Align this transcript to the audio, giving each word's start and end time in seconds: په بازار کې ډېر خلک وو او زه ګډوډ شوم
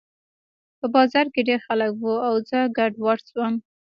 په 0.79 0.85
بازار 0.95 1.25
کې 1.33 1.41
ډېر 1.49 1.59
خلک 1.67 1.91
وو 1.95 2.15
او 2.27 2.35
زه 2.49 2.59
ګډوډ 2.77 3.19
شوم 3.29 3.53